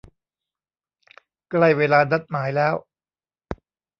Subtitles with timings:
[1.49, 2.75] ใกล้เวลานัดหมายแล้ว